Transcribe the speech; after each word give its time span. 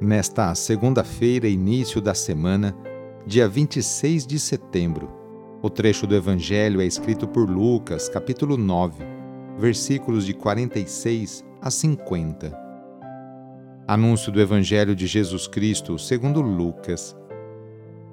Nesta 0.00 0.54
segunda-feira, 0.54 1.46
início 1.46 2.00
da 2.00 2.14
semana, 2.14 2.74
dia 3.26 3.46
26 3.46 4.26
de 4.26 4.40
setembro, 4.40 5.10
o 5.60 5.68
trecho 5.68 6.06
do 6.06 6.16
Evangelho 6.16 6.80
é 6.80 6.86
escrito 6.86 7.28
por 7.28 7.46
Lucas, 7.46 8.08
capítulo 8.08 8.56
9, 8.56 9.04
versículos 9.58 10.24
de 10.24 10.32
46 10.32 11.44
a 11.60 11.70
50. 11.70 12.58
Anúncio 13.86 14.32
do 14.32 14.40
Evangelho 14.40 14.96
de 14.96 15.06
Jesus 15.06 15.46
Cristo 15.46 15.98
segundo 15.98 16.40
Lucas. 16.40 17.14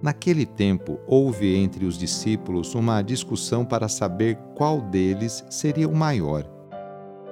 Naquele 0.02 0.46
tempo, 0.46 1.00
houve 1.08 1.56
entre 1.56 1.86
os 1.86 1.98
discípulos 1.98 2.76
uma 2.76 3.02
discussão 3.02 3.64
para 3.64 3.88
saber 3.88 4.38
qual 4.56 4.82
deles 4.82 5.42
seria 5.50 5.88
o 5.88 5.96
maior. 5.96 6.46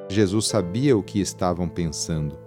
Jesus 0.07 0.47
sabia 0.47 0.97
o 0.97 1.03
que 1.03 1.19
estavam 1.19 1.67
pensando 1.67 2.44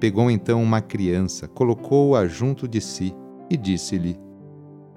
Pegou 0.00 0.30
então 0.30 0.62
uma 0.62 0.80
criança, 0.80 1.48
colocou-a 1.48 2.26
junto 2.28 2.68
de 2.68 2.80
si 2.80 3.12
e 3.50 3.56
disse-lhe: 3.56 4.16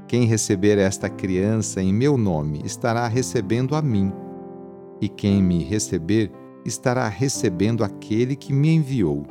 Quem 0.07 0.25
receber 0.25 0.77
esta 0.77 1.09
criança 1.09 1.81
em 1.81 1.91
meu 1.91 2.17
nome 2.17 2.61
estará 2.63 3.07
recebendo 3.07 3.75
a 3.75 3.81
mim, 3.81 4.13
e 5.01 5.09
quem 5.09 5.41
me 5.41 5.63
receber 5.63 6.31
estará 6.63 7.07
recebendo 7.07 7.83
aquele 7.83 8.35
que 8.35 8.53
me 8.53 8.69
enviou. 8.69 9.25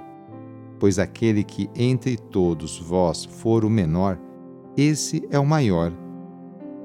Pois 0.81 0.99
aquele 0.99 1.45
que 1.45 1.71
entre 1.77 2.17
todos 2.17 2.79
vós 2.79 3.25
for 3.25 3.65
o 3.65 3.71
menor, 3.71 4.19
esse 4.77 5.23
é 5.31 5.39
o 5.39 5.47
maior. 5.47 5.93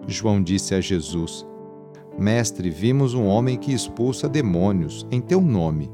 João 0.07 0.43
disse 0.43 0.75
a 0.75 0.81
Jesus: 0.81 1.43
Mestre, 2.19 2.69
vimos 2.69 3.15
um 3.15 3.25
homem 3.25 3.57
que 3.57 3.73
expulsa 3.73 4.29
demônios 4.29 5.07
em 5.09 5.19
teu 5.19 5.41
nome 5.41 5.89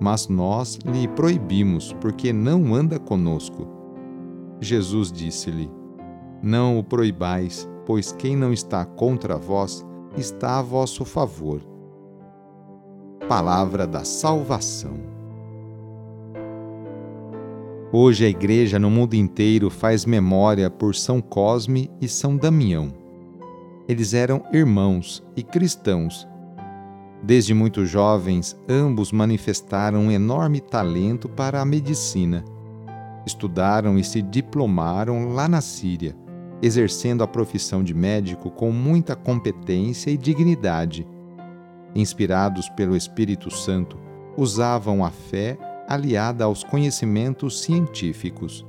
mas 0.00 0.28
nós 0.28 0.78
lhe 0.84 1.06
proibimos, 1.08 1.92
porque 2.00 2.32
não 2.32 2.74
anda 2.74 2.98
conosco. 2.98 3.66
Jesus 4.60 5.12
disse-lhe: 5.12 5.70
Não 6.42 6.78
o 6.78 6.84
proibais, 6.84 7.68
pois 7.86 8.12
quem 8.12 8.36
não 8.36 8.52
está 8.52 8.84
contra 8.84 9.36
vós 9.36 9.84
está 10.16 10.58
a 10.58 10.62
vosso 10.62 11.04
favor. 11.04 11.60
Palavra 13.28 13.86
da 13.86 14.04
Salvação. 14.04 15.14
Hoje 17.92 18.24
a 18.24 18.28
Igreja 18.28 18.78
no 18.78 18.90
mundo 18.90 19.14
inteiro 19.14 19.70
faz 19.70 20.04
memória 20.04 20.68
por 20.68 20.94
São 20.94 21.20
Cosme 21.20 21.90
e 22.00 22.08
São 22.08 22.36
Damião. 22.36 22.92
Eles 23.88 24.14
eram 24.14 24.42
irmãos 24.52 25.22
e 25.36 25.42
cristãos 25.42 26.26
Desde 27.24 27.54
muito 27.54 27.86
jovens, 27.86 28.54
ambos 28.68 29.10
manifestaram 29.10 30.00
um 30.00 30.10
enorme 30.10 30.60
talento 30.60 31.26
para 31.26 31.58
a 31.58 31.64
medicina. 31.64 32.44
Estudaram 33.24 33.98
e 33.98 34.04
se 34.04 34.20
diplomaram 34.20 35.32
lá 35.32 35.48
na 35.48 35.62
Síria, 35.62 36.14
exercendo 36.60 37.24
a 37.24 37.26
profissão 37.26 37.82
de 37.82 37.94
médico 37.94 38.50
com 38.50 38.70
muita 38.70 39.16
competência 39.16 40.10
e 40.10 40.18
dignidade. 40.18 41.08
Inspirados 41.94 42.68
pelo 42.68 42.94
Espírito 42.94 43.50
Santo, 43.50 43.96
usavam 44.36 45.02
a 45.02 45.10
fé 45.10 45.56
aliada 45.88 46.44
aos 46.44 46.62
conhecimentos 46.62 47.62
científicos. 47.62 48.66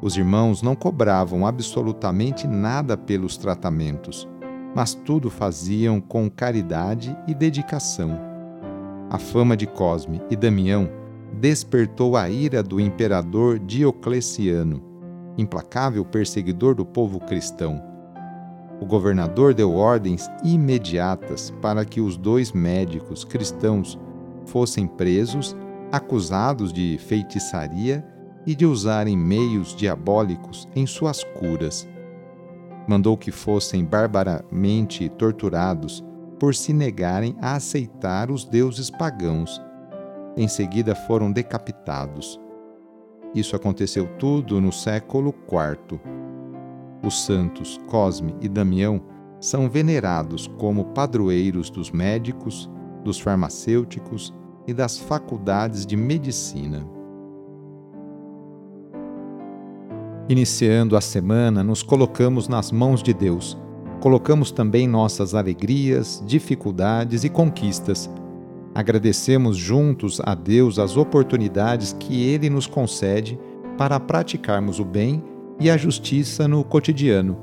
Os 0.00 0.16
irmãos 0.16 0.62
não 0.62 0.74
cobravam 0.74 1.46
absolutamente 1.46 2.46
nada 2.46 2.96
pelos 2.96 3.36
tratamentos 3.36 4.26
mas 4.74 4.94
tudo 4.94 5.30
faziam 5.30 6.00
com 6.00 6.30
caridade 6.30 7.16
e 7.26 7.34
dedicação. 7.34 8.18
A 9.10 9.18
fama 9.18 9.56
de 9.56 9.66
Cosme 9.66 10.20
e 10.30 10.36
Damião 10.36 10.88
despertou 11.38 12.16
a 12.16 12.28
ira 12.30 12.62
do 12.62 12.80
imperador 12.80 13.58
Diocleciano, 13.58 14.82
implacável 15.36 16.04
perseguidor 16.04 16.74
do 16.74 16.84
povo 16.84 17.20
cristão. 17.20 17.82
O 18.80 18.86
governador 18.86 19.54
deu 19.54 19.74
ordens 19.74 20.28
imediatas 20.42 21.52
para 21.62 21.84
que 21.84 22.00
os 22.00 22.16
dois 22.16 22.52
médicos 22.52 23.24
cristãos 23.24 23.98
fossem 24.46 24.86
presos, 24.86 25.56
acusados 25.90 26.72
de 26.72 26.98
feitiçaria 26.98 28.04
e 28.46 28.54
de 28.54 28.66
usarem 28.66 29.16
meios 29.16 29.76
diabólicos 29.76 30.68
em 30.74 30.86
suas 30.86 31.22
curas 31.22 31.88
mandou 32.86 33.16
que 33.16 33.30
fossem 33.30 33.84
barbaramente 33.84 35.08
torturados 35.10 36.04
por 36.38 36.54
se 36.54 36.72
negarem 36.72 37.36
a 37.40 37.54
aceitar 37.54 38.30
os 38.30 38.44
deuses 38.44 38.90
pagãos. 38.90 39.60
Em 40.36 40.48
seguida 40.48 40.94
foram 40.94 41.30
decapitados. 41.30 42.40
Isso 43.34 43.54
aconteceu 43.54 44.06
tudo 44.18 44.60
no 44.60 44.72
século 44.72 45.34
IV. 45.46 46.00
Os 47.02 47.24
santos 47.24 47.78
Cosme 47.86 48.34
e 48.40 48.48
Damião 48.48 49.02
são 49.40 49.68
venerados 49.68 50.46
como 50.58 50.86
padroeiros 50.86 51.70
dos 51.70 51.90
médicos, 51.90 52.70
dos 53.02 53.18
farmacêuticos 53.18 54.32
e 54.66 54.72
das 54.72 54.98
faculdades 54.98 55.84
de 55.84 55.96
medicina. 55.96 56.86
Iniciando 60.32 60.96
a 60.96 61.00
semana, 61.02 61.62
nos 61.62 61.82
colocamos 61.82 62.48
nas 62.48 62.72
mãos 62.72 63.02
de 63.02 63.12
Deus. 63.12 63.54
Colocamos 64.00 64.50
também 64.50 64.88
nossas 64.88 65.34
alegrias, 65.34 66.24
dificuldades 66.26 67.22
e 67.22 67.28
conquistas. 67.28 68.08
Agradecemos 68.74 69.58
juntos 69.58 70.22
a 70.24 70.34
Deus 70.34 70.78
as 70.78 70.96
oportunidades 70.96 71.94
que 72.00 72.22
Ele 72.22 72.48
nos 72.48 72.66
concede 72.66 73.38
para 73.76 74.00
praticarmos 74.00 74.80
o 74.80 74.86
bem 74.86 75.22
e 75.60 75.68
a 75.68 75.76
justiça 75.76 76.48
no 76.48 76.64
cotidiano. 76.64 77.36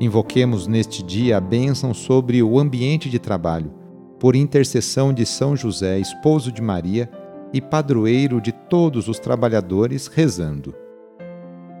Invoquemos 0.00 0.66
neste 0.66 1.04
dia 1.04 1.36
a 1.36 1.40
bênção 1.40 1.94
sobre 1.94 2.42
o 2.42 2.58
ambiente 2.58 3.08
de 3.08 3.20
trabalho, 3.20 3.72
por 4.18 4.34
intercessão 4.34 5.12
de 5.12 5.24
São 5.24 5.54
José, 5.54 6.00
esposo 6.00 6.50
de 6.50 6.60
Maria 6.60 7.08
e 7.52 7.60
padroeiro 7.60 8.40
de 8.40 8.50
todos 8.50 9.06
os 9.06 9.20
trabalhadores, 9.20 10.08
rezando. 10.08 10.74